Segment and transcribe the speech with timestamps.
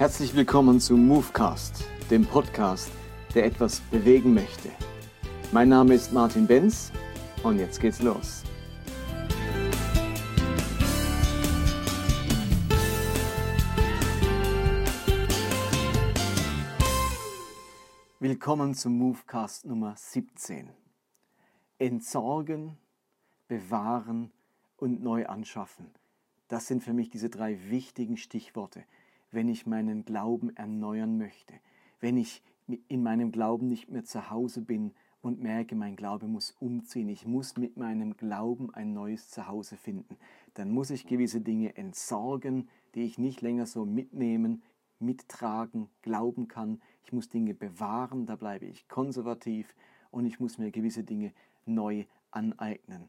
[0.00, 2.90] Herzlich willkommen zu Movecast, dem Podcast,
[3.34, 4.70] der etwas bewegen möchte.
[5.52, 6.90] Mein Name ist Martin Benz
[7.42, 8.42] und jetzt geht's los.
[18.20, 20.70] Willkommen zum Movecast Nummer 17.
[21.78, 22.78] Entsorgen,
[23.48, 24.32] bewahren
[24.78, 25.90] und neu anschaffen.
[26.48, 28.82] Das sind für mich diese drei wichtigen Stichworte,
[29.32, 31.54] wenn ich meinen Glauben erneuern möchte,
[32.00, 32.42] wenn ich
[32.88, 37.26] in meinem Glauben nicht mehr zu Hause bin und merke, mein Glaube muss umziehen, ich
[37.26, 40.16] muss mit meinem Glauben ein neues Zuhause finden,
[40.54, 44.62] dann muss ich gewisse Dinge entsorgen, die ich nicht länger so mitnehmen,
[44.98, 46.80] mittragen, glauben kann.
[47.04, 49.74] Ich muss Dinge bewahren, da bleibe ich konservativ
[50.10, 51.32] und ich muss mir gewisse Dinge
[51.66, 53.08] neu aneignen.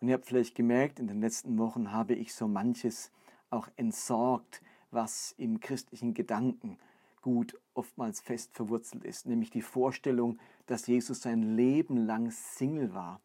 [0.00, 3.12] Und ihr habt vielleicht gemerkt, in den letzten Wochen habe ich so manches
[3.50, 4.62] auch entsorgt,
[4.92, 6.78] was im christlichen Gedanken
[7.22, 13.20] gut oftmals fest verwurzelt ist, nämlich die Vorstellung, dass Jesus sein Leben lang Single war,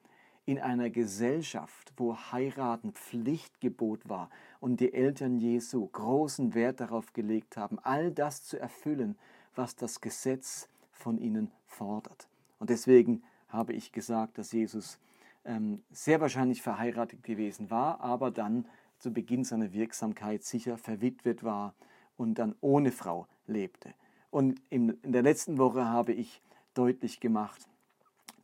[0.47, 4.29] in einer Gesellschaft, wo Heiraten Pflichtgebot war
[4.61, 9.17] und die Eltern Jesu großen Wert darauf gelegt haben, all das zu erfüllen,
[9.55, 12.29] was das Gesetz von ihnen fordert.
[12.59, 14.99] Und deswegen habe ich gesagt, dass Jesus
[15.43, 18.65] ähm, sehr wahrscheinlich verheiratet gewesen war, aber dann
[18.99, 21.73] zu Beginn seiner Wirksamkeit sicher verwitwet war
[22.15, 23.93] und dann ohne Frau lebte.
[24.29, 26.41] Und in der letzten Woche habe ich
[26.73, 27.67] deutlich gemacht,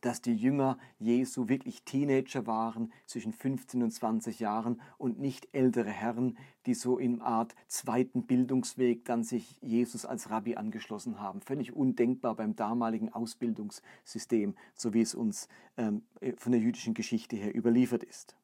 [0.04, 5.88] dass die Jünger Jesu wirklich Teenager waren, zwischen 15 und 20 Jahren und nicht ältere
[5.88, 11.40] Herren, die so in Art zweiten Bildungsweg dann sich Jesus als Rabbi angeschlossen haben.
[11.40, 16.02] Völlig undenkbar beim damaligen Ausbildungssystem, so wie es uns ähm,
[16.36, 18.36] von der jüdischen Geschichte her überliefert ist.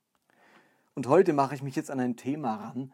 [0.95, 2.93] Und heute mache ich mich jetzt an ein Thema ran,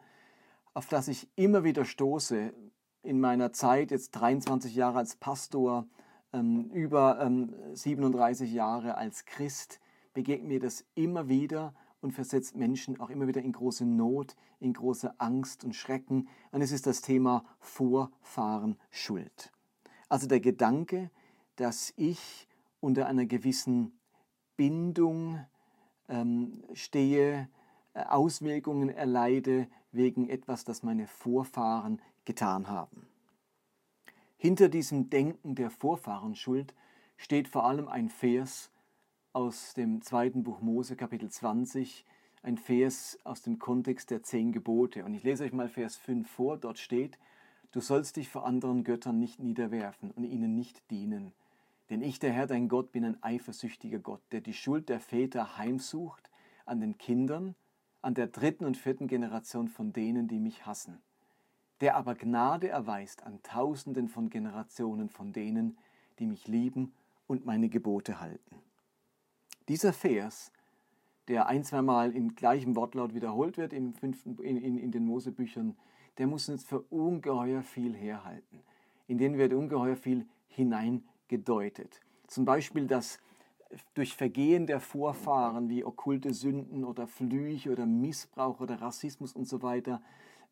[0.73, 2.53] auf das ich immer wieder stoße
[3.01, 5.87] in meiner Zeit, jetzt 23 Jahre als Pastor,
[6.33, 9.79] ähm, über ähm, 37 Jahre als Christ,
[10.13, 14.73] begegnet mir das immer wieder und versetzt Menschen auch immer wieder in große Not, in
[14.73, 16.27] große Angst und Schrecken.
[16.51, 19.51] Und es ist das Thema Vorfahren Schuld.
[20.09, 21.09] Also der Gedanke,
[21.55, 22.47] dass ich
[22.79, 23.99] unter einer gewissen
[24.55, 25.43] Bindung
[26.07, 27.49] ähm, stehe,
[28.05, 33.07] Auswirkungen erleide wegen etwas, das meine Vorfahren getan haben.
[34.37, 36.75] Hinter diesem Denken der Vorfahrenschuld
[37.17, 38.71] steht vor allem ein Vers
[39.33, 42.05] aus dem zweiten Buch Mose, Kapitel 20,
[42.43, 45.03] ein Vers aus dem Kontext der zehn Gebote.
[45.03, 46.57] Und ich lese euch mal Vers 5 vor.
[46.57, 47.17] Dort steht,
[47.71, 51.33] du sollst dich vor anderen Göttern nicht niederwerfen und ihnen nicht dienen.
[51.89, 55.57] Denn ich, der Herr, dein Gott, bin ein eifersüchtiger Gott, der die Schuld der Väter
[55.57, 56.29] heimsucht
[56.65, 57.55] an den Kindern
[58.07, 61.01] an der dritten und vierten Generation von denen, die mich hassen,
[61.81, 65.77] der aber Gnade erweist an Tausenden von Generationen von denen,
[66.17, 66.93] die mich lieben
[67.27, 68.61] und meine Gebote halten.
[69.67, 70.53] Dieser Vers,
[71.27, 75.75] der ein, zweimal im gleichen Wortlaut wiederholt wird im fünften, in, in, in den Mosebüchern,
[76.17, 78.63] der muss uns für ungeheuer viel herhalten.
[79.07, 81.99] In den wird ungeheuer viel hineingedeutet.
[82.27, 83.19] Zum Beispiel, dass
[83.93, 89.61] durch Vergehen der Vorfahren wie okkulte Sünden oder Flüche oder Missbrauch oder Rassismus und so
[89.61, 90.01] weiter,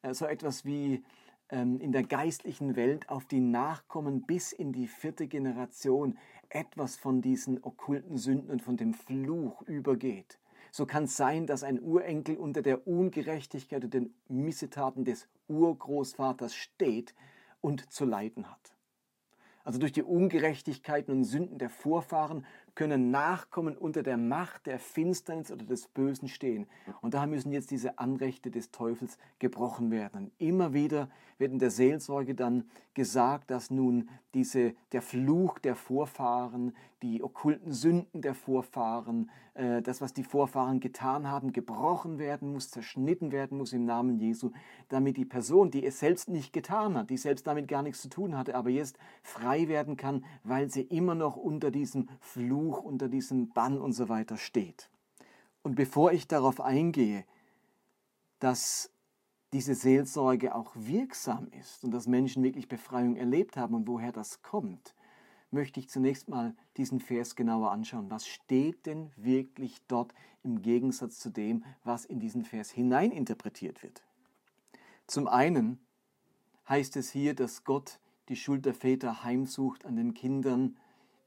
[0.02, 1.04] äh, so etwas wie
[1.50, 6.18] ähm, in der geistlichen Welt auf die Nachkommen bis in die vierte Generation
[6.50, 10.40] etwas von diesen okkulten Sünden und von dem Fluch übergeht.
[10.72, 16.54] So kann es sein, dass ein Urenkel unter der Ungerechtigkeit und den Missetaten des Urgroßvaters
[16.54, 17.14] steht
[17.62, 18.76] und zu leiden hat.
[19.64, 22.46] Also durch die Ungerechtigkeiten und Sünden der Vorfahren
[22.76, 26.68] können Nachkommen unter der Macht der Finsternis oder des Bösen stehen.
[27.02, 30.26] Und daher müssen jetzt diese Anrechte des Teufels gebrochen werden.
[30.26, 35.76] Und immer wieder wird in der Seelsorge dann gesagt, dass nun diese, der Fluch der
[35.76, 42.52] Vorfahren, die okkulten Sünden der Vorfahren, äh, das, was die Vorfahren getan haben, gebrochen werden
[42.52, 44.52] muss, zerschnitten werden muss im Namen Jesu,
[44.90, 48.10] damit die Person, die es selbst nicht getan hat, die selbst damit gar nichts zu
[48.10, 52.82] tun hatte, aber jetzt frei werden kann, weil sie immer noch unter diesem Fluch Fluch,
[52.82, 54.90] unter diesem Bann und so weiter steht.
[55.62, 57.24] Und bevor ich darauf eingehe,
[58.40, 58.92] dass
[59.54, 64.42] diese Seelsorge auch wirksam ist und dass Menschen wirklich Befreiung erlebt haben und woher das
[64.42, 64.96] kommt,
[65.52, 68.10] möchte ich zunächst mal diesen Vers genauer anschauen.
[68.10, 70.14] Was steht denn wirklich dort
[70.44, 74.04] im Gegensatz zu dem, was in diesen Vers hineininterpretiert wird?
[75.06, 75.80] Zum einen
[76.68, 80.78] heißt es hier, dass Gott die Schuld der Väter heimsucht an den Kindern,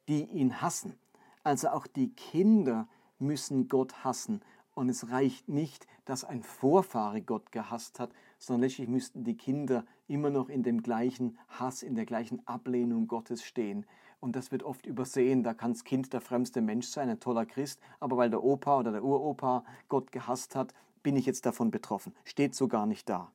[0.09, 0.99] die ihn hassen.
[1.43, 2.89] Also auch die Kinder
[3.19, 4.41] müssen Gott hassen.
[4.75, 9.85] Und es reicht nicht, dass ein Vorfahre Gott gehasst hat, sondern letztlich müssten die Kinder
[10.07, 13.87] immer noch in dem gleichen Hass, in der gleichen Ablehnung Gottes stehen.
[14.21, 15.43] Und das wird oft übersehen.
[15.43, 18.79] Da kann das Kind der fremdste Mensch sein, ein toller Christ, aber weil der Opa
[18.79, 22.15] oder der Uropa Gott gehasst hat, bin ich jetzt davon betroffen.
[22.25, 23.33] Steht so gar nicht da.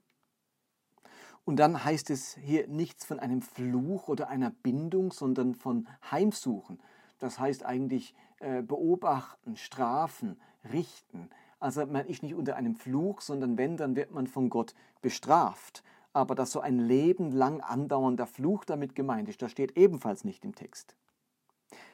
[1.45, 6.79] Und dann heißt es hier nichts von einem Fluch oder einer Bindung, sondern von Heimsuchen.
[7.23, 10.35] Das heißt eigentlich äh, beobachten, strafen,
[10.73, 11.29] richten.
[11.57, 15.85] Also man ist nicht unter einem Fluch, sondern wenn, dann wird man von Gott bestraft.
[16.11, 20.43] Aber dass so ein Leben lang andauernder Fluch damit gemeint ist, das steht ebenfalls nicht
[20.43, 20.97] im Text.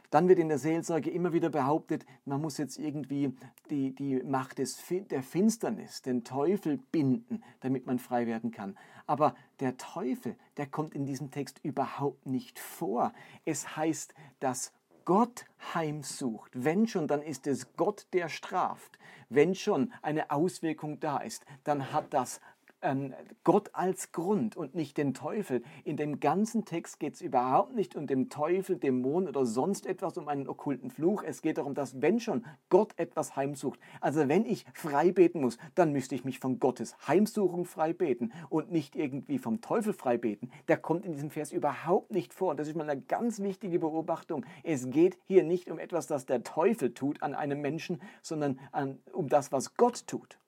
[0.10, 3.32] Dann wird in der Seelsorge immer wieder behauptet, man muss jetzt irgendwie
[3.70, 8.76] die, die Macht des, der Finsternis, den Teufel binden, damit man frei werden kann.
[9.06, 13.14] Aber der Teufel, der kommt in diesem Text überhaupt nicht vor.
[13.46, 14.74] Es heißt, dass
[15.10, 16.52] Gott heimsucht.
[16.54, 19.00] Wenn schon, dann ist es Gott, der straft.
[19.28, 22.40] Wenn schon eine Auswirkung da ist, dann hat das
[22.82, 25.64] ähm, Gott als Grund und nicht den Teufel.
[25.84, 30.18] In dem ganzen Text geht es überhaupt nicht um den Teufel, Dämon oder sonst etwas,
[30.18, 31.24] um einen okkulten Fluch.
[31.24, 35.58] Es geht darum, dass wenn schon Gott etwas heimsucht, also wenn ich frei beten muss,
[35.76, 40.18] dann müsste ich mich von Gottes Heimsuchung frei beten und nicht irgendwie vom Teufel frei
[40.18, 40.52] beten.
[40.68, 42.56] Der kommt in diesem Vers überhaupt nicht vor.
[42.56, 44.46] Das ist mal eine ganz wichtige Beobachtung.
[44.64, 49.00] Es geht hier nicht um etwas, das der Teufel tut an einem Menschen, sondern an,
[49.12, 50.40] um das, was Gott tut.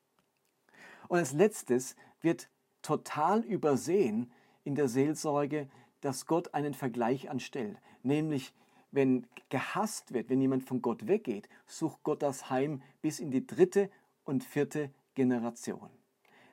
[1.07, 2.49] Und als letztes wird
[2.81, 4.31] total übersehen
[4.63, 5.69] in der Seelsorge,
[6.01, 7.77] dass Gott einen Vergleich anstellt.
[8.03, 8.53] Nämlich,
[8.91, 13.45] wenn gehasst wird, wenn jemand von Gott weggeht, sucht Gott das Heim bis in die
[13.45, 13.89] dritte
[14.23, 15.89] und vierte Generation.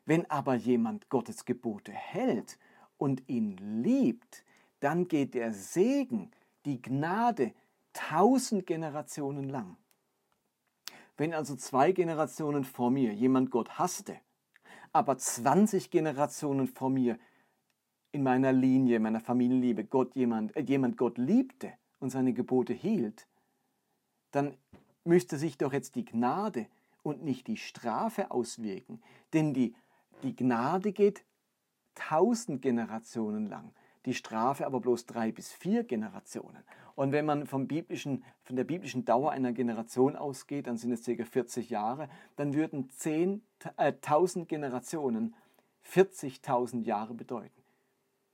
[0.05, 2.59] Wenn aber jemand Gottes Gebote hält
[2.97, 4.45] und ihn liebt,
[4.81, 6.31] dann geht der Segen,
[6.65, 7.53] die Gnade
[7.93, 9.77] tausend Generationen lang.
[11.17, 14.19] Wenn also zwei Generationen vor mir jemand Gott hasste
[14.93, 17.19] aber 20 Generationen vor mir
[18.13, 23.29] in meiner Linie, meiner Familienliebe, Gott jemand, äh, jemand Gott liebte und seine Gebote hielt,
[24.31, 24.57] dann
[25.05, 26.67] müsste sich doch jetzt die Gnade
[27.03, 29.03] und nicht die Strafe auswirken.
[29.33, 29.75] Denn die,
[30.23, 31.25] die Gnade geht
[31.95, 33.73] tausend Generationen lang,
[34.07, 36.63] die Strafe aber bloß drei bis vier Generationen.
[36.95, 41.05] Und wenn man vom biblischen, von der biblischen Dauer einer Generation ausgeht, dann sind es
[41.05, 41.25] ca.
[41.25, 43.43] 40 Jahre, dann würden 10,
[43.77, 45.35] äh, 1000 Generationen
[45.85, 47.63] 40.000 Jahre bedeuten.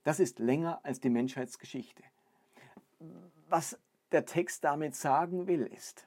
[0.02, 2.02] Das ist länger als die Menschheitsgeschichte.
[3.48, 3.78] Was
[4.12, 6.06] der Text damit sagen will, ist,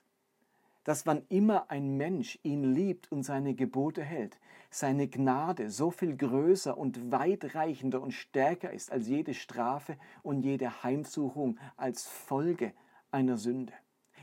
[0.88, 4.40] dass wann immer ein Mensch ihn liebt und seine Gebote hält,
[4.70, 10.84] seine Gnade so viel größer und weitreichender und stärker ist als jede Strafe und jede
[10.84, 12.72] Heimsuchung als Folge
[13.12, 13.74] einer Sünde.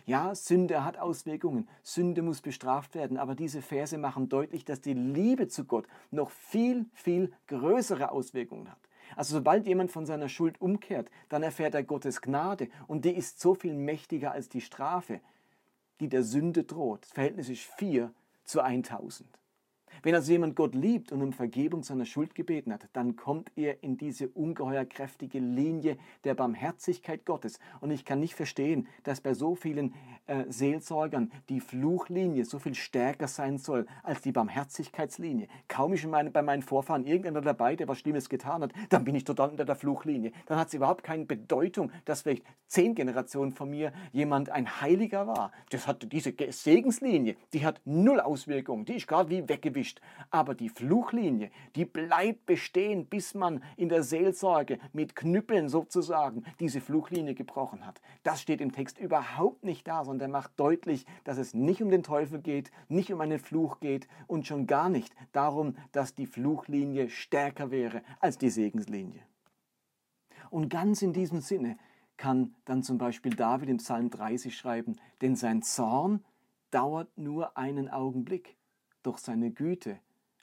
[0.06, 4.94] Ja, Sünde hat Auswirkungen, Sünde muss bestraft werden, aber diese Verse machen deutlich, dass die
[4.94, 8.80] Liebe zu Gott noch viel, viel größere Auswirkungen hat.
[9.16, 13.38] Also sobald jemand von seiner Schuld umkehrt, dann erfährt er Gottes Gnade und die ist
[13.38, 15.20] so viel mächtiger als die Strafe
[16.00, 17.04] die der Sünde droht.
[17.04, 18.12] Das Verhältnis ist 4
[18.44, 19.28] zu 1000.
[20.02, 23.82] Wenn also jemand Gott liebt und um Vergebung seiner Schuld gebeten hat, dann kommt er
[23.82, 27.58] in diese ungeheuer kräftige Linie der Barmherzigkeit Gottes.
[27.80, 29.94] Und ich kann nicht verstehen, dass bei so vielen
[30.26, 35.48] äh, Seelsorgern die Fluchlinie so viel stärker sein soll als die Barmherzigkeitslinie.
[35.68, 39.14] Kaum ist meine, bei meinen Vorfahren irgendeiner dabei, der was Schlimmes getan hat, dann bin
[39.14, 40.32] ich total unter der Fluchlinie.
[40.46, 45.26] Dann hat es überhaupt keine Bedeutung, dass vielleicht zehn Generationen von mir jemand ein Heiliger
[45.26, 45.52] war.
[45.70, 48.84] Das hat diese Segenslinie, die hat null Auswirkungen.
[48.84, 50.00] Die ist gerade wie weggewischt erwischt.
[50.30, 56.80] Aber die Fluchlinie, die bleibt bestehen, bis man in der Seelsorge mit Knüppeln sozusagen diese
[56.80, 58.00] Fluchlinie gebrochen hat.
[58.22, 61.90] Das steht im Text überhaupt nicht da, sondern er macht deutlich, dass es nicht um
[61.90, 66.26] den Teufel geht, nicht um einen Fluch geht und schon gar nicht darum, dass die
[66.26, 69.20] Fluchlinie stärker wäre als die Segenslinie.
[70.50, 71.76] Und ganz in diesem Sinne
[72.16, 76.24] kann dann zum Beispiel David im Psalm 30 schreiben, denn sein Zorn
[76.70, 78.56] dauert nur einen Augenblick
[79.06, 79.98] doch seine Güte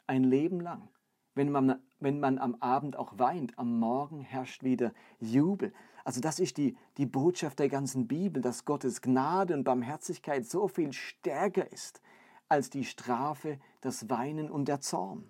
[0.07, 0.89] ein Leben lang.
[1.35, 5.73] Wenn man, wenn man am Abend auch weint, am Morgen herrscht wieder Jubel.
[6.03, 10.67] Also das ist die, die Botschaft der ganzen Bibel, dass Gottes Gnade und Barmherzigkeit so
[10.67, 12.01] viel stärker ist
[12.49, 15.23] als die Strafe, das Weinen und der Zorn.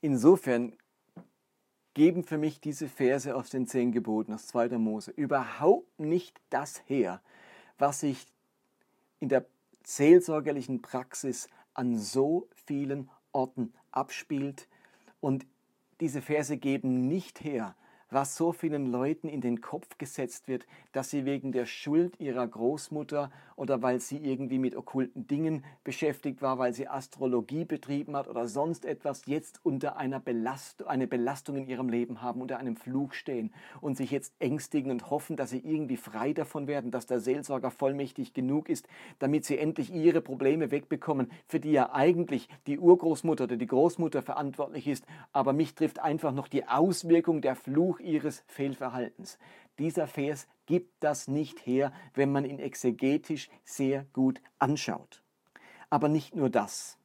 [0.00, 0.72] Insofern
[1.92, 4.78] geben für mich diese Verse aus den zehn Geboten aus 2.
[4.78, 7.20] Mose überhaupt nicht das her,
[7.78, 8.26] was sich
[9.18, 9.44] in der
[9.84, 11.48] seelsorgerlichen Praxis
[11.80, 14.68] an so vielen Orten abspielt.
[15.18, 15.46] Und
[16.00, 17.74] diese Verse geben nicht her,
[18.10, 22.46] was so vielen Leuten in den Kopf gesetzt wird, dass sie wegen der Schuld ihrer
[22.46, 28.26] Großmutter oder weil sie irgendwie mit okkulten Dingen beschäftigt war, weil sie Astrologie betrieben hat
[28.26, 32.76] oder sonst etwas, jetzt unter einer Belastung, eine Belastung in ihrem Leben haben, unter einem
[32.76, 37.06] Fluch stehen und sich jetzt ängstigen und hoffen, dass sie irgendwie frei davon werden, dass
[37.06, 38.88] der Seelsorger vollmächtig genug ist,
[39.18, 44.22] damit sie endlich ihre Probleme wegbekommen, für die ja eigentlich die Urgroßmutter oder die Großmutter
[44.22, 49.38] verantwortlich ist, aber mich trifft einfach noch die Auswirkung der Fluch ihres Fehlverhaltens.
[49.78, 55.22] Dieser Vers gibt das nicht her, wenn man ihn exegetisch sehr gut anschaut.
[55.88, 56.98] Aber nicht nur das.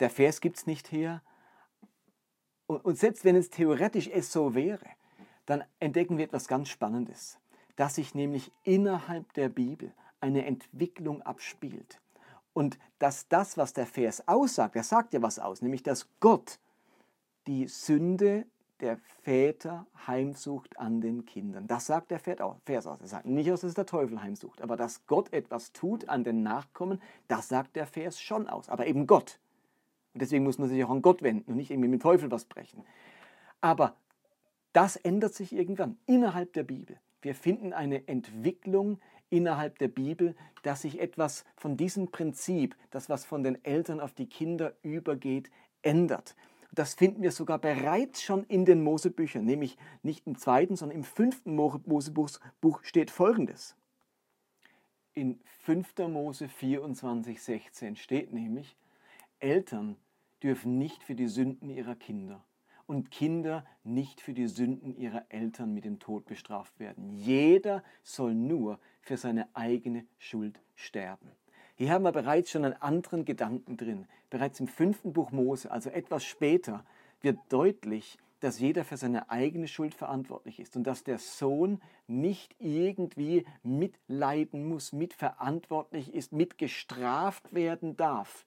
[0.00, 1.22] Der Vers gibt es nicht her.
[2.66, 4.86] Und selbst wenn es theoretisch es so wäre,
[5.46, 7.38] dann entdecken wir etwas ganz Spannendes,
[7.76, 12.00] dass sich nämlich innerhalb der Bibel eine Entwicklung abspielt.
[12.52, 16.58] Und dass das, was der Vers aussagt, er sagt ja was aus, nämlich dass Gott
[17.46, 18.46] die Sünde
[18.80, 21.66] der Väter heimsucht an den Kindern.
[21.66, 23.00] Das sagt der Vers aus.
[23.00, 26.42] Er sagt nicht aus, dass der Teufel heimsucht, aber dass Gott etwas tut an den
[26.42, 28.68] Nachkommen, das sagt der Vers schon aus.
[28.68, 29.40] Aber eben Gott.
[30.14, 32.30] Und deswegen muss man sich auch an Gott wenden und nicht irgendwie mit dem Teufel
[32.30, 32.84] was brechen.
[33.60, 33.94] Aber
[34.72, 36.98] das ändert sich irgendwann innerhalb der Bibel.
[37.20, 43.24] Wir finden eine Entwicklung innerhalb der Bibel, dass sich etwas von diesem Prinzip, das was
[43.24, 45.50] von den Eltern auf die Kinder übergeht,
[45.82, 46.34] ändert.
[46.72, 51.04] Das finden wir sogar bereits schon in den Mosebüchern, nämlich nicht im zweiten, sondern im
[51.04, 53.74] fünften Mosebuch steht folgendes.
[55.14, 55.98] In 5.
[56.08, 58.76] Mose 24, 16 steht nämlich,
[59.40, 59.96] Eltern
[60.42, 62.44] dürfen nicht für die Sünden ihrer Kinder
[62.86, 67.10] und Kinder nicht für die Sünden ihrer Eltern mit dem Tod bestraft werden.
[67.12, 71.32] Jeder soll nur für seine eigene Schuld sterben.
[71.78, 74.08] Hier haben wir bereits schon einen anderen Gedanken drin.
[74.30, 76.84] Bereits im fünften Buch Mose, also etwas später,
[77.20, 82.56] wird deutlich, dass jeder für seine eigene Schuld verantwortlich ist und dass der Sohn nicht
[82.58, 88.44] irgendwie mitleiden muss, mitverantwortlich ist, mitgestraft werden darf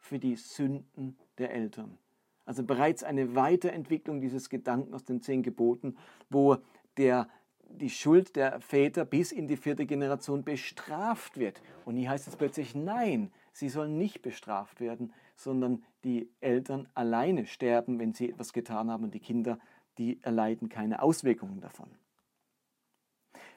[0.00, 1.98] für die Sünden der Eltern.
[2.46, 5.98] Also bereits eine Weiterentwicklung dieses Gedanken aus den zehn Geboten,
[6.30, 6.56] wo
[6.96, 7.28] der
[7.68, 11.60] die Schuld der Väter bis in die vierte Generation bestraft wird.
[11.84, 17.46] Und hier heißt es plötzlich, nein, sie sollen nicht bestraft werden, sondern die Eltern alleine
[17.46, 19.58] sterben, wenn sie etwas getan haben und die Kinder,
[19.98, 21.88] die erleiden keine Auswirkungen davon.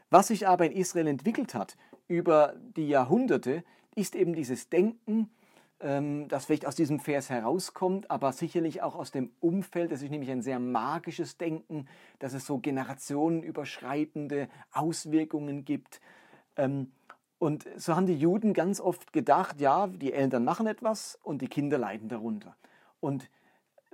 [0.10, 3.64] Was sich aber in Israel entwickelt hat über die Jahrhunderte,
[3.96, 5.30] ist eben dieses Denken,
[5.80, 9.94] das vielleicht aus diesem Vers herauskommt, aber sicherlich auch aus dem Umfeld.
[9.94, 11.88] Das ist nämlich ein sehr magisches Denken,
[12.20, 16.02] dass es so generationenüberschreitende Auswirkungen gibt.
[16.58, 16.92] Ähm,
[17.38, 21.48] und so haben die Juden ganz oft gedacht, ja, die Eltern machen etwas und die
[21.48, 22.58] Kinder leiden darunter.
[23.00, 23.30] Und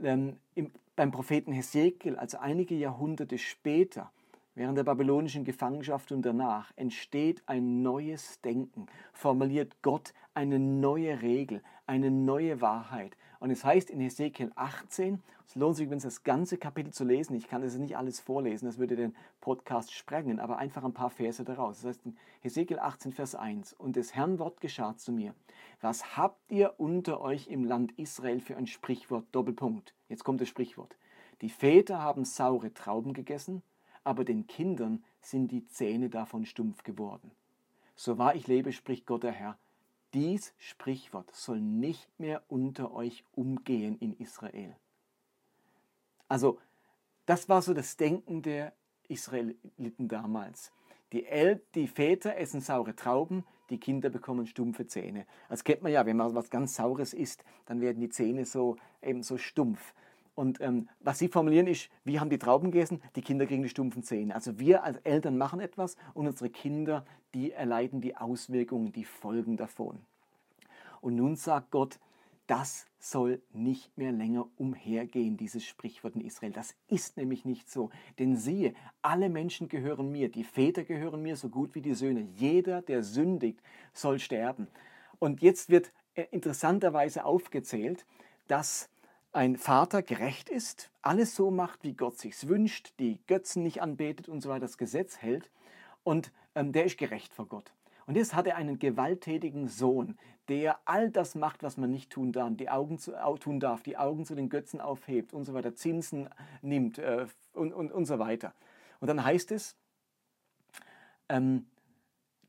[0.01, 4.12] ähm, im, beim Propheten Hesekiel, also einige Jahrhunderte später,
[4.58, 11.62] Während der babylonischen Gefangenschaft und danach entsteht ein neues Denken, formuliert Gott eine neue Regel,
[11.88, 13.15] eine neue Wahrheit.
[13.39, 17.36] Und es heißt in Hesekiel 18, es lohnt sich übrigens das ganze Kapitel zu lesen,
[17.36, 21.10] ich kann das nicht alles vorlesen, das würde den Podcast sprengen, aber einfach ein paar
[21.10, 21.82] Verse daraus.
[21.82, 25.36] Das heißt in Hesekiel 18, Vers 1, und des Herrn Wort geschah zu mir,
[25.82, 30.50] was habt ihr unter euch im Land Israel für ein Sprichwort, Doppelpunkt, jetzt kommt das
[30.50, 30.98] Sprichwort,
[31.42, 33.62] die Väter haben saure Trauben gegessen,
[34.04, 37.32] aber den Kindern sind die Zähne davon stumpf geworden.
[37.96, 39.58] So wahr ich lebe, spricht Gott der Herr,
[40.14, 44.76] dies Sprichwort soll nicht mehr unter euch umgehen in Israel.
[46.28, 46.60] Also,
[47.26, 48.74] das war so das Denken der
[49.08, 50.72] Israeliten damals.
[51.12, 55.26] Die, El die Väter essen saure Trauben, die Kinder bekommen stumpfe Zähne.
[55.50, 58.78] Das kennt man ja, wenn man was ganz Saures isst, dann werden die Zähne so
[59.02, 59.94] eben so stumpf.
[60.36, 63.70] Und ähm, was Sie formulieren ist, wir haben die Trauben gegessen, die Kinder kriegen die
[63.70, 64.36] stumpfen Zähne.
[64.36, 69.56] Also wir als Eltern machen etwas und unsere Kinder, die erleiden die Auswirkungen, die Folgen
[69.56, 70.00] davon.
[71.00, 72.00] Und nun sagt Gott,
[72.48, 76.51] das soll nicht mehr länger umhergehen, dieses Sprichwort in Israel.
[76.51, 77.89] Das ist nämlich nicht so.
[78.20, 82.27] Denn siehe, alle Menschen gehören mir, die Väter gehören mir so gut wie die Söhne.
[82.36, 83.62] Jeder, der sündigt,
[83.94, 84.68] soll sterben.
[85.18, 88.06] Und jetzt wird äh, interessanterweise aufgezählt,
[88.48, 88.89] dass
[89.36, 94.30] ein Vater gerecht ist, alles so macht, wie Gott sich's wünscht, die Götzen nicht anbetet
[94.30, 95.51] und so weiter, das Gesetz hält
[96.04, 97.74] und ähm, der ist gerecht vor Gott.
[98.06, 102.32] Und jetzt hat er einen gewalttätigen Sohn, der all das macht, was man nicht tun
[102.32, 105.75] darf, die Augen zu, tun darf, die Augen zu den Götzen aufhebt und so weiter,
[105.75, 106.30] Zinsen
[106.62, 108.54] nimmt äh, und, und, und so weiter.
[109.01, 109.75] Und dann heißt es,
[111.27, 111.65] ähm,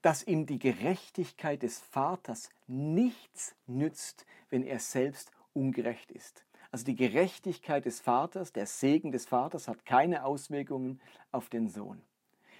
[0.03, 6.46] dass ihm die Gerechtigkeit des Vaters nichts nützt, wenn er selbst ungerecht ist.
[6.77, 11.01] Also die Gerechtigkeit des Vaters, der Segen des Vaters hat keine Auswirkungen
[11.33, 12.03] auf den Sohn.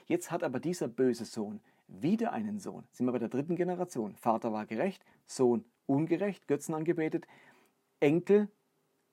[0.07, 2.85] Jetzt hat aber dieser böse Sohn wieder einen Sohn.
[2.93, 4.17] Sind wir bei der dritten Generation.
[4.17, 7.27] Vater war gerecht, Sohn ungerecht, Götzen angebetet.
[8.01, 8.49] Enkel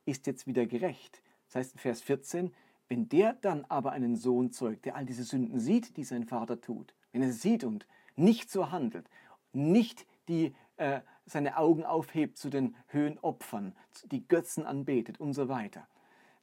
[0.05, 1.21] ist jetzt wieder gerecht.
[1.47, 2.53] Das heißt in Vers 14,
[2.87, 6.61] wenn der dann aber einen Sohn zeugt, der all diese Sünden sieht, die sein Vater
[6.61, 9.09] tut, wenn er sie sieht und nicht so handelt,
[9.51, 13.75] nicht die, äh, seine Augen aufhebt zu den Höhenopfern,
[14.05, 15.87] die Götzen anbetet und so weiter,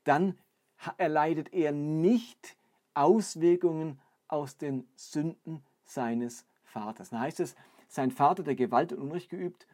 [0.05, 0.39] dann
[0.97, 2.57] erleidet er nicht
[2.95, 7.11] Auswirkungen aus den Sünden seines Vaters.
[7.11, 7.57] Dann heißt es,
[7.89, 9.67] sein Vater, der Gewalt und Unrecht geübt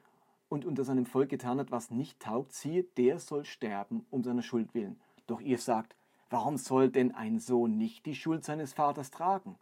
[0.49, 4.43] und unter seinem Volk getan hat, was nicht taugt, siehe, der soll sterben um seiner
[4.43, 4.99] Schuld willen.
[5.27, 5.97] Doch ihr sagt,
[6.31, 9.59] warum soll denn ein Sohn nicht die Schuld seines Vaters tragen?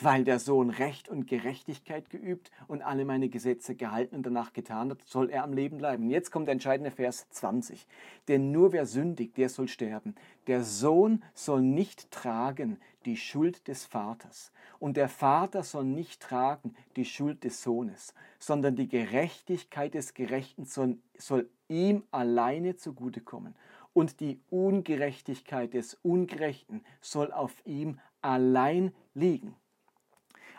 [0.00, 4.90] Weil der Sohn Recht und Gerechtigkeit geübt und alle meine Gesetze gehalten und danach getan
[4.90, 6.08] hat, soll er am Leben bleiben.
[6.10, 7.86] Jetzt kommt der entscheidende Vers 20.
[8.28, 10.14] Denn nur wer sündigt, der soll sterben.
[10.46, 14.52] Der Sohn soll nicht tragen die Schuld des Vaters.
[14.78, 20.64] Und der Vater soll nicht tragen die Schuld des Sohnes, sondern die Gerechtigkeit des Gerechten
[20.64, 23.54] soll, soll ihm alleine zugutekommen.
[23.92, 29.56] Und die Ungerechtigkeit des Ungerechten soll auf ihm allein liegen.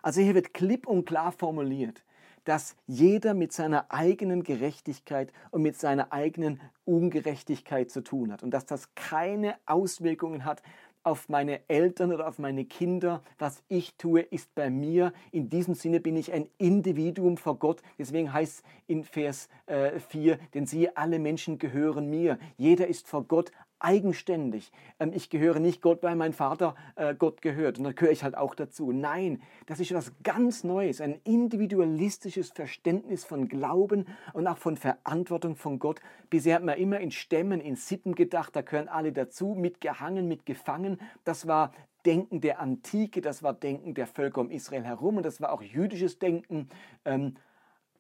[0.01, 2.03] Also hier wird klipp und klar formuliert,
[2.46, 8.51] dass jeder mit seiner eigenen Gerechtigkeit und mit seiner eigenen Ungerechtigkeit zu tun hat und
[8.51, 10.62] dass das keine Auswirkungen hat
[11.03, 13.24] auf meine Eltern oder auf meine Kinder.
[13.38, 15.13] Was ich tue, ist bei mir.
[15.32, 17.82] In diesem Sinne bin ich ein Individuum vor Gott.
[17.98, 22.38] Deswegen heißt es in Vers äh, 4, denn siehe, alle Menschen gehören mir.
[22.58, 24.72] Jeder ist vor Gott eigenständig.
[25.00, 28.24] Ähm, ich gehöre nicht Gott, weil mein Vater äh, Gott gehört und da gehöre ich
[28.24, 28.92] halt auch dazu.
[28.92, 35.56] Nein, das ist etwas ganz Neues, ein individualistisches Verständnis von Glauben und auch von Verantwortung
[35.56, 36.00] von Gott.
[36.30, 41.00] Bisher hat man immer in Stämmen, in Sippen gedacht, da gehören alle dazu, mitgehangen, mitgefangen.
[41.24, 41.74] Das war
[42.06, 45.62] Denken der Antike, das war Denken der Völker um Israel herum und das war auch
[45.62, 46.70] jüdisches Denken.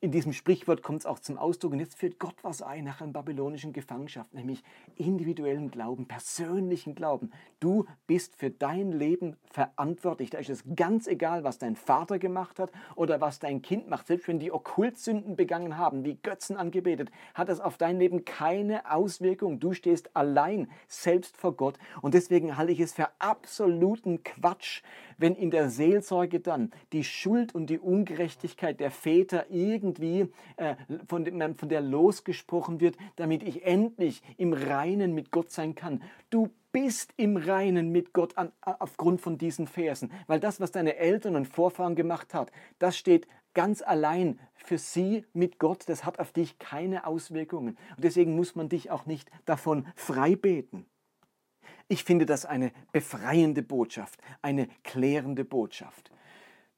[0.01, 3.01] In diesem Sprichwort kommt es auch zum Ausdruck, und jetzt führt Gott was ein nach
[3.01, 4.63] einer babylonischen Gefangenschaft, nämlich
[4.95, 7.31] individuellen Glauben, persönlichen Glauben.
[7.59, 10.29] Du bist für dein Leben verantwortlich.
[10.29, 14.07] Da ist es ganz egal, was dein Vater gemacht hat oder was dein Kind macht.
[14.07, 18.89] Selbst wenn die Okkultsünden begangen haben, wie Götzen angebetet, hat das auf dein Leben keine
[18.89, 19.59] Auswirkung.
[19.59, 21.77] Du stehst allein, selbst vor Gott.
[22.01, 24.81] Und deswegen halte ich es für absoluten Quatsch,
[25.17, 30.75] wenn in der Seelsorge dann die Schuld und die Ungerechtigkeit der Väter irgendwie äh,
[31.07, 36.01] von, dem, von der losgesprochen wird, damit ich endlich im Reinen mit Gott sein kann.
[36.29, 40.97] Du bist im Reinen mit Gott an, aufgrund von diesen Versen, weil das, was deine
[40.97, 46.19] Eltern und Vorfahren gemacht hat, das steht ganz allein für sie mit Gott, das hat
[46.19, 47.77] auf dich keine Auswirkungen.
[47.95, 50.85] Und deswegen muss man dich auch nicht davon frei beten.
[51.87, 56.11] Ich finde das eine befreiende Botschaft, eine klärende Botschaft.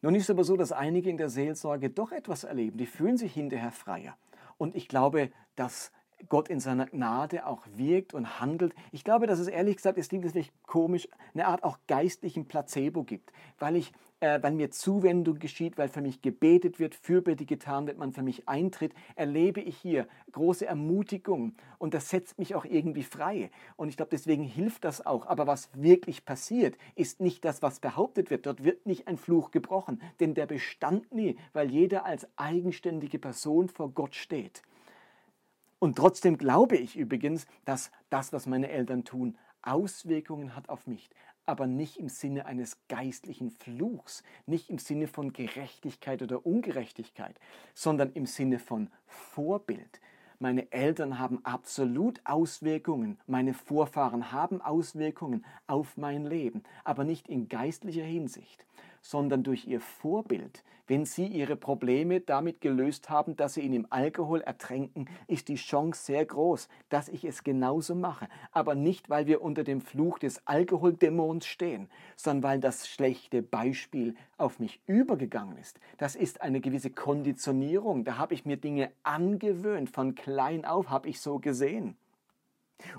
[0.02, 2.78] Nun ist es aber so, dass einige in der Seelsorge doch etwas erleben.
[2.78, 4.18] Die fühlen sich hinterher freier.
[4.58, 5.92] Und ich glaube, dass
[6.30, 8.74] Gott in seiner Gnade auch wirkt und handelt.
[8.92, 13.04] Ich glaube, dass es ehrlich gesagt, es klingt vielleicht komisch, eine Art auch geistlichen Placebo
[13.04, 17.88] gibt, weil ich, äh, weil mir Zuwendung geschieht, weil für mich gebetet wird, Fürbitte getan
[17.88, 22.66] wird, man für mich eintritt, erlebe ich hier große Ermutigung und das setzt mich auch
[22.66, 23.52] irgendwie frei.
[23.76, 25.28] Und ich glaube, deswegen hilft das auch.
[25.28, 28.46] Aber was wirklich passiert, ist nicht das, was behauptet wird.
[28.46, 33.70] Dort wird nicht ein Fluch gebrochen, denn der bestand nie, weil jeder als eigenständige Person
[33.70, 34.62] vor Gott steht.
[35.82, 41.10] Und trotzdem glaube ich übrigens, dass das, was meine Eltern tun, Auswirkungen hat auf mich,
[41.48, 47.36] aber nicht im Sinne eines geistlichen Fluchs, nicht im Sinne von Gerechtigkeit oder Ungerechtigkeit,
[47.74, 50.00] sondern im Sinne von Vorbild.
[50.38, 57.50] Meine Eltern haben absolut Auswirkungen, meine Vorfahren haben Auswirkungen auf mein Leben, aber nicht in
[57.50, 58.67] geistlicher Hinsicht,
[59.02, 60.64] sondern durch ihr Vorbild.
[60.88, 65.56] Wenn sie ihre Probleme damit gelöst haben, dass sie ihn im Alkohol ertränken, ist die
[65.56, 68.28] Chance sehr groß, dass ich es genauso mache.
[68.52, 74.16] Aber nicht, weil wir unter dem Fluch des Alkoholdämons stehen, sondern weil das schlechte Beispiel
[74.38, 75.80] auf mich übergegangen ist.
[75.98, 78.04] Das ist eine gewisse Konditionierung.
[78.04, 79.90] Da habe ich mir Dinge angewöhnt.
[79.92, 81.96] Von klein auf habe ich so gesehen.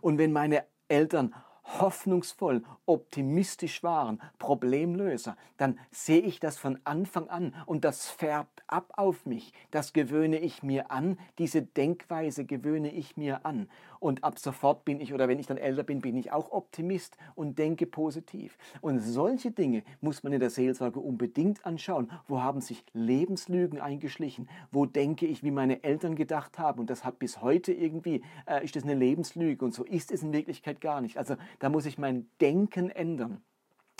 [0.00, 7.54] Und wenn meine Eltern hoffnungsvoll, optimistisch waren, Problemlöser, dann sehe ich das von Anfang an
[7.66, 9.52] und das färbt ab auf mich.
[9.70, 13.68] Das gewöhne ich mir an, diese Denkweise gewöhne ich mir an.
[14.02, 17.16] Und ab sofort bin ich oder wenn ich dann älter bin, bin ich auch Optimist
[17.36, 18.58] und denke positiv.
[18.80, 22.10] Und solche Dinge muss man in der Seelsorge unbedingt anschauen.
[22.26, 24.48] Wo haben sich Lebenslügen eingeschlichen?
[24.72, 26.80] Wo denke ich, wie meine Eltern gedacht haben?
[26.80, 30.24] Und das hat bis heute irgendwie, äh, ist das eine Lebenslüge und so ist es
[30.24, 31.16] in Wirklichkeit gar nicht.
[31.16, 33.40] Also da muss ich mein Denken ändern.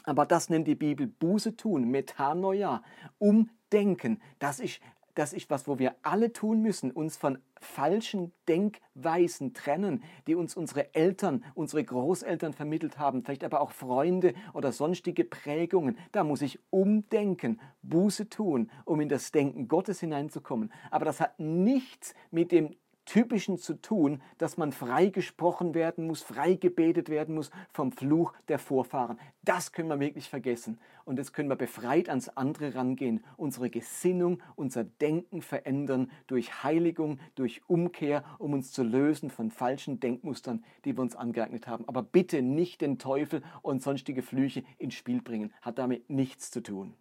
[0.04, 2.82] Aber das nennt die Bibel Buße tun, Metanoia,
[3.18, 4.20] umdenken.
[4.40, 4.80] Das ist,
[5.14, 10.56] das ist was, wo wir alle tun müssen, uns von falschen Denkweisen trennen, die uns
[10.56, 15.98] unsere Eltern, unsere Großeltern vermittelt haben, vielleicht aber auch Freunde oder sonstige Prägungen.
[16.12, 20.72] Da muss ich umdenken, Buße tun, um in das Denken Gottes hineinzukommen.
[20.90, 26.22] Aber das hat nichts mit dem Typischen zu tun, dass man frei gesprochen werden muss,
[26.22, 29.18] frei gebetet werden muss vom Fluch der Vorfahren.
[29.42, 30.78] Das können wir wirklich vergessen.
[31.04, 37.18] Und jetzt können wir befreit ans andere rangehen, unsere Gesinnung, unser Denken verändern durch Heiligung,
[37.34, 41.88] durch Umkehr, um uns zu lösen von falschen Denkmustern, die wir uns angeeignet haben.
[41.88, 45.52] Aber bitte nicht den Teufel und sonstige Flüche ins Spiel bringen.
[45.60, 46.94] Hat damit nichts zu tun.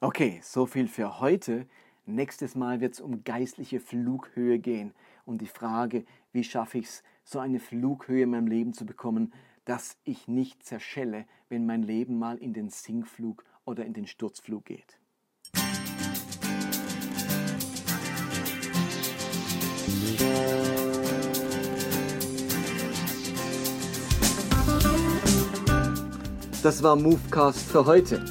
[0.00, 1.66] Okay, so viel für heute.
[2.08, 4.92] Nächstes Mal wird es um geistliche Flughöhe gehen
[5.24, 9.32] und die Frage, wie schaffe ich es, so eine Flughöhe in meinem Leben zu bekommen,
[9.64, 14.66] dass ich nicht zerschelle, wenn mein Leben mal in den Sinkflug oder in den Sturzflug
[14.66, 15.00] geht.
[26.62, 28.24] Das war Movecast für heute.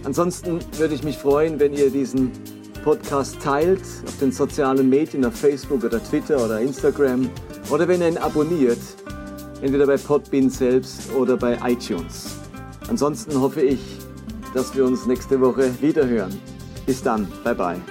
[0.04, 2.32] Ansonsten würde ich mich freuen, wenn ihr diesen
[2.84, 7.30] Podcast teilt auf den sozialen Medien, auf Facebook oder Twitter oder Instagram
[7.70, 8.80] oder wenn ihr ihn abonniert
[9.62, 12.38] entweder bei Podbean selbst oder bei iTunes.
[12.89, 13.80] Ansonsten hoffe ich,
[14.54, 16.39] dass wir uns nächste Woche wieder hören.
[16.86, 17.82] Bis dann, bye bye.